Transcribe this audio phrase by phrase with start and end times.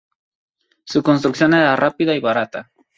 [0.83, 2.71] Su construcción era rápida y barata.